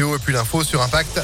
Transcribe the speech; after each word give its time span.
et 0.00 0.18
puis 0.18 0.32
l'info 0.32 0.64
sur 0.64 0.80
Impact. 0.80 1.20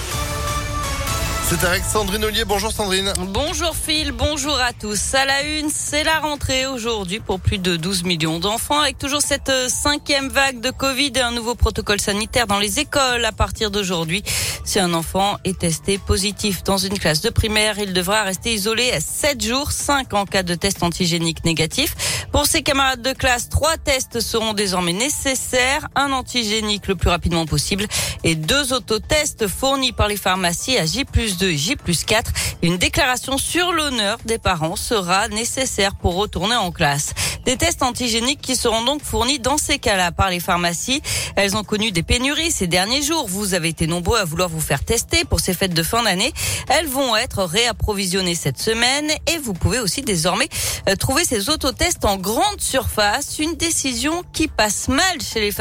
C'est 1.48 1.64
avec 1.64 1.84
Sandrine 1.84 2.24
Ollier. 2.24 2.44
Bonjour 2.44 2.72
Sandrine. 2.72 3.12
Bonjour 3.28 3.72
Phil, 3.76 4.10
bonjour 4.10 4.58
à 4.58 4.72
tous. 4.72 5.14
À 5.14 5.24
la 5.24 5.42
une, 5.44 5.70
c'est 5.70 6.02
la 6.02 6.18
rentrée 6.18 6.66
aujourd'hui 6.66 7.20
pour 7.20 7.38
plus 7.38 7.58
de 7.58 7.76
12 7.76 8.02
millions 8.02 8.40
d'enfants 8.40 8.80
avec 8.80 8.98
toujours 8.98 9.22
cette 9.22 9.48
euh, 9.48 9.68
cinquième 9.68 10.28
vague 10.28 10.60
de 10.60 10.72
Covid 10.72 11.12
et 11.14 11.20
un 11.20 11.30
nouveau 11.30 11.54
protocole 11.54 12.00
sanitaire 12.00 12.48
dans 12.48 12.58
les 12.58 12.80
écoles 12.80 13.24
à 13.24 13.30
partir 13.30 13.70
d'aujourd'hui. 13.70 14.24
Si 14.64 14.80
un 14.80 14.92
enfant 14.92 15.36
est 15.44 15.60
testé 15.60 15.98
positif 15.98 16.64
dans 16.64 16.78
une 16.78 16.98
classe 16.98 17.20
de 17.20 17.30
primaire, 17.30 17.78
il 17.78 17.92
devra 17.92 18.24
rester 18.24 18.52
isolé 18.52 18.90
à 18.90 18.98
7 18.98 19.40
jours, 19.40 19.70
5 19.70 20.14
en 20.14 20.26
cas 20.26 20.42
de 20.42 20.56
test 20.56 20.82
antigénique 20.82 21.44
négatif. 21.44 22.26
Pour 22.32 22.46
ses 22.46 22.62
camarades 22.62 23.02
de 23.02 23.12
classe, 23.12 23.48
trois 23.48 23.76
tests 23.76 24.18
seront 24.18 24.52
désormais 24.52 24.92
nécessaires, 24.92 25.86
un 25.94 26.10
antigénique 26.10 26.88
le 26.88 26.96
plus 26.96 27.08
rapidement 27.08 27.46
possible 27.46 27.86
et 28.24 28.34
deux 28.34 28.72
autotests 28.72 29.46
fournis 29.46 29.92
par 29.92 30.08
les 30.08 30.16
pharmacies 30.16 30.76
à 30.76 30.84
J 30.84 31.04
2 31.36 31.50
et 31.50 31.56
J 31.56 31.76
4. 32.06 32.32
Une 32.62 32.78
déclaration 32.78 33.38
sur 33.38 33.72
l'honneur 33.72 34.18
des 34.24 34.38
parents 34.38 34.76
sera 34.76 35.28
nécessaire 35.28 35.94
pour 35.94 36.14
retourner 36.14 36.56
en 36.56 36.70
classe. 36.72 37.14
Des 37.46 37.56
tests 37.56 37.84
antigéniques 37.84 38.40
qui 38.42 38.56
seront 38.56 38.82
donc 38.82 39.04
fournis 39.04 39.38
dans 39.38 39.56
ces 39.56 39.78
cas-là 39.78 40.10
par 40.10 40.30
les 40.30 40.40
pharmacies. 40.40 41.00
Elles 41.36 41.56
ont 41.56 41.62
connu 41.62 41.92
des 41.92 42.02
pénuries 42.02 42.50
ces 42.50 42.66
derniers 42.66 43.02
jours. 43.02 43.28
Vous 43.28 43.54
avez 43.54 43.68
été 43.68 43.86
nombreux 43.86 44.18
à 44.18 44.24
vouloir 44.24 44.48
vous 44.48 44.60
faire 44.60 44.84
tester 44.84 45.24
pour 45.24 45.38
ces 45.38 45.54
fêtes 45.54 45.72
de 45.72 45.84
fin 45.84 46.02
d'année. 46.02 46.32
Elles 46.68 46.88
vont 46.88 47.14
être 47.14 47.44
réapprovisionnées 47.44 48.34
cette 48.34 48.58
semaine 48.58 49.12
et 49.32 49.38
vous 49.38 49.52
pouvez 49.52 49.78
aussi 49.78 50.02
désormais 50.02 50.48
euh, 50.88 50.96
trouver 50.96 51.24
ces 51.24 51.48
autotests 51.48 52.04
en 52.04 52.16
grande 52.16 52.60
surface. 52.60 53.38
Une 53.38 53.54
décision 53.54 54.24
qui 54.32 54.48
passe 54.48 54.88
mal 54.88 55.04
chez 55.20 55.38
les, 55.38 55.52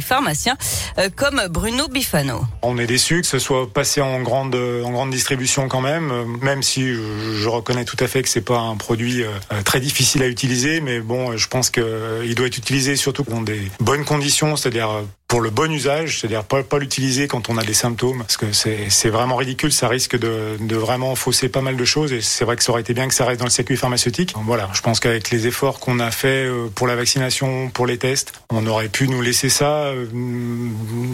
pharmaciens 0.00 0.56
euh, 0.98 1.08
comme 1.16 1.42
Bruno 1.50 1.88
Bifano. 1.88 2.44
On 2.62 2.78
est 2.78 2.86
déçu 2.86 3.20
que 3.20 3.26
ce 3.26 3.40
soit 3.40 3.68
passé 3.68 4.00
en 4.00 4.22
grande, 4.22 4.54
en 4.54 4.92
grande 4.92 5.10
distribution 5.10 5.66
quand 5.66 5.80
même, 5.80 6.12
euh, 6.12 6.24
même 6.24 6.62
si 6.62 6.94
je 6.94 7.48
reconnais 7.48 7.84
tout 7.84 7.96
à 7.98 8.06
fait 8.06 8.22
que 8.22 8.28
c'est 8.28 8.42
pas 8.42 8.60
un 8.60 8.76
produit 8.76 9.24
très 9.64 9.80
difficile 9.80 10.22
à 10.22 10.28
utiliser 10.28 10.83
mais 10.84 11.00
bon, 11.00 11.36
je 11.36 11.48
pense 11.48 11.70
qu'il 11.70 11.82
euh, 11.82 12.34
doit 12.34 12.46
être 12.46 12.58
utilisé 12.58 12.96
surtout 12.96 13.24
dans 13.24 13.42
des 13.42 13.70
bonnes 13.80 14.04
conditions, 14.04 14.56
c'est-à-dire 14.56 14.90
euh, 14.90 15.02
pour 15.34 15.40
le 15.40 15.50
bon 15.50 15.68
usage, 15.72 16.20
c'est-à-dire 16.20 16.44
pas, 16.44 16.62
l'utiliser 16.78 17.26
quand 17.26 17.48
on 17.48 17.58
a 17.58 17.64
des 17.64 17.74
symptômes, 17.74 18.18
parce 18.18 18.36
que 18.36 18.52
c'est 18.52 19.08
vraiment 19.08 19.34
ridicule, 19.34 19.72
ça 19.72 19.88
risque 19.88 20.16
de, 20.16 20.76
vraiment 20.76 21.16
fausser 21.16 21.48
pas 21.48 21.60
mal 21.60 21.76
de 21.76 21.84
choses, 21.84 22.12
et 22.12 22.20
c'est 22.20 22.44
vrai 22.44 22.54
que 22.54 22.62
ça 22.62 22.70
aurait 22.70 22.82
été 22.82 22.94
bien 22.94 23.08
que 23.08 23.14
ça 23.14 23.24
reste 23.24 23.40
dans 23.40 23.46
le 23.46 23.50
circuit 23.50 23.76
pharmaceutique. 23.76 24.32
Voilà, 24.44 24.70
je 24.74 24.80
pense 24.80 25.00
qu'avec 25.00 25.30
les 25.30 25.48
efforts 25.48 25.80
qu'on 25.80 25.98
a 25.98 26.12
fait 26.12 26.46
euh, 26.46 26.68
pour 26.72 26.86
la 26.86 26.94
vaccination, 26.94 27.68
pour 27.68 27.88
les 27.88 27.98
tests, 27.98 28.32
on 28.50 28.64
aurait 28.68 28.88
pu 28.88 29.08
nous 29.08 29.22
laisser 29.22 29.48
ça, 29.48 29.90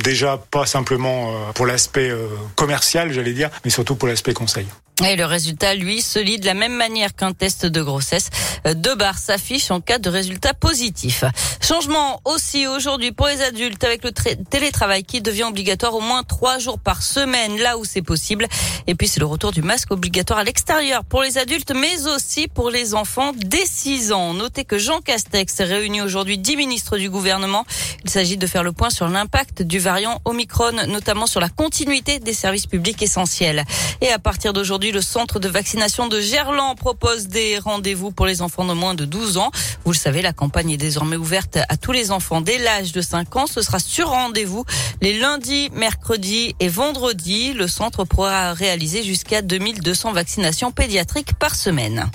déjà 0.05 0.39
pas 0.51 0.67
simplement 0.67 1.33
pour 1.55 1.65
l'aspect 1.65 2.13
commercial, 2.57 3.15
j'allais 3.15 3.33
dire, 3.33 3.49
mais 3.65 3.71
surtout 3.71 3.95
pour 3.95 4.07
l'aspect 4.07 4.35
conseil. 4.35 4.67
Et 5.07 5.17
le 5.17 5.25
résultat, 5.25 5.75
lui, 5.75 6.03
se 6.03 6.19
lit 6.19 6.39
de 6.39 6.45
la 6.45 6.53
même 6.53 6.75
manière 6.75 7.15
qu'un 7.15 7.33
test 7.33 7.65
de 7.65 7.83
grossesse. 7.83 8.29
Deux 8.75 8.95
barres 8.95 9.19
s'affichent 9.19 9.71
en 9.71 9.81
cas 9.81 9.99
de 9.99 10.11
résultat 10.11 10.53
positif. 10.53 11.25
Changement 11.63 12.21
aussi 12.27 12.67
aujourd'hui 12.67 13.13
pour 13.13 13.27
les 13.27 13.41
adultes 13.41 13.83
avec 13.83 14.05
le 14.05 14.10
télétravail 14.11 15.05
qui 15.05 15.21
devient 15.21 15.45
obligatoire 15.45 15.95
au 15.95 16.01
moins 16.01 16.23
trois 16.23 16.59
jours 16.59 16.79
par 16.79 17.03
semaine, 17.03 17.59
là 17.59 17.79
où 17.79 17.85
c'est 17.85 18.03
possible. 18.03 18.47
Et 18.87 18.95
puis 18.95 19.09
c'est 19.09 19.21
le 19.21 19.27
retour 19.27 19.53
du 19.53 19.63
masque 19.63 19.91
obligatoire 19.91 20.41
à 20.41 20.45
l'extérieur 20.45 21.05
pour 21.05 21.23
les 21.23 21.39
adultes, 21.39 21.73
mais 21.75 22.07
aussi 22.07 22.49
pour 22.49 22.71
les 22.71 22.95
enfants 22.95 23.33
dès 23.37 23.65
6 23.65 24.13
ans. 24.13 24.35
Notez 24.35 24.65
que 24.65 24.79
Jean 24.79 25.01
Castex 25.01 25.61
réunit 25.61 26.03
aujourd'hui 26.03 26.39
10 26.39 26.57
ministres 26.57 26.99
du 26.99 27.11
gouvernement. 27.11 27.65
Il 28.05 28.11
s'agit 28.11 28.37
de 28.37 28.47
faire 28.47 28.63
le 28.63 28.73
point 28.73 28.91
sur 28.91 29.09
l'impact 29.09 29.63
du 29.63 29.79
variant 29.79 30.21
Omicron, 30.25 30.87
notamment 30.89 31.27
sur 31.27 31.41
la 31.41 31.49
continuité 31.49 32.19
des 32.19 32.33
services 32.33 32.67
publics 32.67 33.03
essentiels. 33.03 33.65
Et 34.01 34.11
à 34.11 34.19
partir 34.19 34.53
d'aujourd'hui, 34.53 34.93
le 34.93 35.01
centre 35.03 35.39
de 35.39 35.49
vaccination 35.49 36.09
de 36.09 36.21
Gerland 36.21 36.77
propose 36.77 37.29
des 37.29 37.59
rendez-vous 37.59 38.11
pour 38.11 38.27
les 38.27 38.43
enfants 38.43 38.65
de 38.65 38.73
moins 38.73 38.95
de 38.95 39.05
12 39.05 39.37
ans. 39.37 39.51
Vous 39.85 39.93
le 39.93 39.97
savez, 39.97 40.23
la 40.23 40.33
campagne 40.33 40.71
est 40.71 40.77
désormais 40.77 41.17
ouverte 41.17 41.59
à 41.69 41.77
tous 41.77 41.93
les 41.93 42.11
enfants 42.11 42.41
dès 42.41 42.59
l'âge 42.59 42.93
de 42.93 43.01
5 43.01 43.37
ans. 43.37 43.47
Ce 43.47 43.63
sera 43.63 43.79
sur 43.91 44.09
rendez-vous 44.09 44.65
les 45.03 45.19
lundis, 45.19 45.69
mercredis 45.73 46.55
et 46.61 46.69
vendredis. 46.69 47.53
Le 47.53 47.67
centre 47.67 48.05
pourra 48.05 48.53
réaliser 48.53 49.03
jusqu'à 49.03 49.43
2200 49.43 50.13
vaccinations 50.13 50.71
pédiatriques 50.71 51.35
par 51.35 51.57
semaine. 51.57 52.09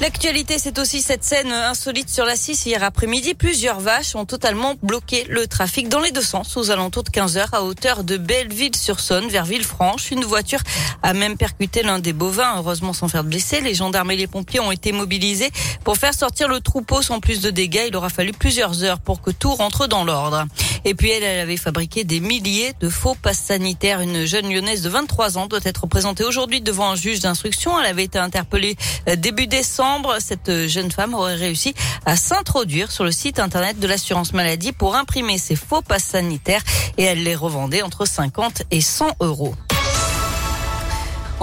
L'actualité, 0.00 0.58
c'est 0.58 0.78
aussi 0.80 1.00
cette 1.00 1.22
scène 1.22 1.52
insolite 1.52 2.10
sur 2.10 2.24
la 2.24 2.34
6 2.34 2.66
hier 2.66 2.82
après-midi. 2.82 3.34
Plusieurs 3.34 3.78
vaches 3.78 4.16
ont 4.16 4.24
totalement 4.24 4.74
bloqué 4.82 5.24
le 5.30 5.46
trafic 5.46 5.88
dans 5.88 6.00
les 6.00 6.10
deux 6.10 6.20
sens 6.20 6.56
aux 6.56 6.70
alentours 6.70 7.04
de 7.04 7.10
15 7.10 7.38
heures 7.38 7.54
à 7.54 7.62
hauteur 7.62 8.02
de 8.02 8.16
Belleville-sur-Saône 8.16 9.28
vers 9.28 9.44
Villefranche. 9.44 10.10
Une 10.10 10.24
voiture 10.24 10.58
a 11.02 11.14
même 11.14 11.36
percuté 11.36 11.82
l'un 11.82 12.00
des 12.00 12.12
bovins, 12.12 12.56
heureusement 12.56 12.92
sans 12.92 13.08
faire 13.08 13.22
de 13.22 13.28
blessés. 13.28 13.60
Les 13.60 13.74
gendarmes 13.74 14.10
et 14.10 14.16
les 14.16 14.26
pompiers 14.26 14.60
ont 14.60 14.72
été 14.72 14.90
mobilisés 14.90 15.50
pour 15.84 15.96
faire 15.96 16.12
sortir 16.12 16.48
le 16.48 16.60
troupeau 16.60 17.00
sans 17.00 17.20
plus 17.20 17.40
de 17.40 17.50
dégâts. 17.50 17.84
Il 17.88 17.96
aura 17.96 18.10
fallu 18.10 18.32
plusieurs 18.32 18.82
heures 18.82 18.98
pour 18.98 19.22
que 19.22 19.30
tout 19.30 19.54
rentre 19.54 19.86
dans 19.86 20.04
l'ordre. 20.04 20.44
Et 20.84 20.94
puis 20.94 21.10
elle, 21.10 21.22
elle 21.22 21.40
avait 21.40 21.56
fabriqué 21.56 22.04
des 22.04 22.20
milliers 22.20 22.72
de 22.80 22.88
faux 22.88 23.14
passes 23.14 23.38
sanitaires. 23.38 24.00
Une 24.00 24.26
jeune 24.26 24.50
lyonnaise 24.50 24.82
de 24.82 24.88
23 24.88 25.38
ans 25.38 25.46
doit 25.46 25.60
être 25.64 25.86
présentée 25.86 26.24
aujourd'hui 26.24 26.60
devant 26.60 26.90
un 26.90 26.96
juge 26.96 27.20
d'instruction. 27.20 27.78
Elle 27.80 27.86
avait 27.86 28.04
été 28.04 28.18
interpellée 28.18 28.76
euh, 29.08 29.16
début 29.16 29.46
décembre 29.46 30.16
cette 30.20 30.66
jeune 30.66 30.90
femme 30.90 31.14
aurait 31.14 31.36
réussi 31.36 31.74
à 32.06 32.16
s'introduire 32.16 32.90
sur 32.90 33.04
le 33.04 33.12
site 33.12 33.38
internet 33.38 33.78
de 33.78 33.86
l'assurance 33.86 34.32
maladie 34.32 34.72
pour 34.72 34.96
imprimer 34.96 35.38
ses 35.38 35.56
faux 35.56 35.82
passes 35.82 36.04
sanitaires 36.04 36.62
et 36.98 37.04
elle 37.04 37.22
les 37.22 37.34
revendait 37.34 37.82
entre 37.82 38.06
50 38.06 38.64
et 38.70 38.80
100 38.80 39.16
euros. 39.20 39.54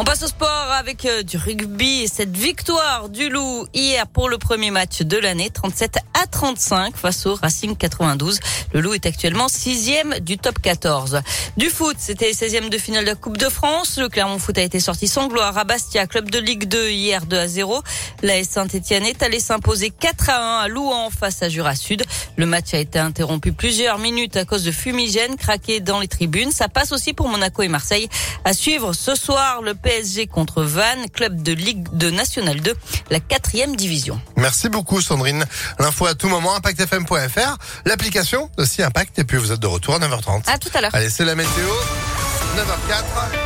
On 0.01 0.03
passe 0.03 0.23
au 0.23 0.27
sport 0.27 0.71
avec 0.79 1.05
euh, 1.05 1.21
du 1.21 1.37
rugby 1.37 2.01
et 2.01 2.07
cette 2.07 2.35
victoire 2.35 3.09
du 3.09 3.29
Loup 3.29 3.67
hier 3.71 4.07
pour 4.07 4.29
le 4.29 4.39
premier 4.39 4.71
match 4.71 5.03
de 5.03 5.15
l'année, 5.15 5.51
37 5.51 5.99
à 6.19 6.25
35 6.25 6.97
face 6.97 7.27
au 7.27 7.35
Racing 7.35 7.75
92. 7.77 8.39
Le 8.73 8.81
Loup 8.81 8.95
est 8.95 9.05
actuellement 9.05 9.47
sixième 9.47 10.17
du 10.17 10.39
top 10.39 10.59
14. 10.59 11.21
Du 11.55 11.69
foot, 11.69 11.97
c'était 11.99 12.25
les 12.25 12.33
16e 12.33 12.69
de 12.69 12.79
finale 12.79 13.03
de 13.03 13.09
la 13.09 13.15
Coupe 13.15 13.37
de 13.37 13.47
France. 13.47 13.99
Le 13.99 14.09
Clermont 14.09 14.39
Foot 14.39 14.57
a 14.57 14.63
été 14.63 14.79
sorti 14.79 15.07
sans 15.07 15.27
gloire 15.27 15.55
à 15.55 15.65
Bastia, 15.65 16.07
club 16.07 16.31
de 16.31 16.39
Ligue 16.39 16.67
2 16.67 16.89
hier 16.89 17.27
2 17.27 17.37
à 17.37 17.47
0. 17.47 17.83
La 18.23 18.43
Saint-Etienne 18.43 19.05
est 19.05 19.21
allé 19.21 19.39
s'imposer 19.39 19.91
4 19.91 20.29
à 20.31 20.61
1 20.61 20.63
à 20.63 20.67
Louan 20.67 21.11
face 21.11 21.43
à 21.43 21.49
Jura 21.49 21.75
Sud. 21.75 22.03
Le 22.41 22.47
match 22.47 22.73
a 22.73 22.79
été 22.79 22.97
interrompu 22.97 23.53
plusieurs 23.53 23.99
minutes 23.99 24.35
à 24.35 24.45
cause 24.45 24.63
de 24.63 24.71
fumigènes 24.71 25.35
craqués 25.35 25.79
dans 25.79 25.99
les 25.99 26.07
tribunes. 26.07 26.51
Ça 26.51 26.69
passe 26.69 26.91
aussi 26.91 27.13
pour 27.13 27.27
Monaco 27.27 27.61
et 27.61 27.67
Marseille. 27.67 28.09
À 28.45 28.53
suivre 28.53 28.93
ce 28.93 29.13
soir 29.13 29.61
le 29.61 29.75
PSG 29.75 30.25
contre 30.25 30.63
Vannes, 30.63 31.07
club 31.13 31.43
de 31.43 31.51
Ligue 31.51 31.87
2 31.93 32.09
National 32.09 32.59
2, 32.59 32.73
la 33.11 33.19
quatrième 33.19 33.75
division. 33.75 34.19
Merci 34.37 34.69
beaucoup 34.69 35.01
Sandrine. 35.01 35.45
L'info 35.77 36.07
à 36.07 36.15
tout 36.15 36.29
moment, 36.29 36.55
impactfm.fr, 36.55 37.57
l'application 37.85 38.49
aussi 38.57 38.81
Impact 38.81 39.19
et 39.19 39.23
puis 39.23 39.37
vous 39.37 39.51
êtes 39.51 39.59
de 39.59 39.67
retour 39.67 39.93
à 39.93 39.99
9h30. 39.99 40.49
À 40.49 40.57
tout 40.57 40.69
à 40.73 40.81
l'heure. 40.81 40.95
Allez, 40.95 41.11
c'est 41.11 41.25
la 41.25 41.35
météo. 41.35 41.67
9h04. 42.57 43.40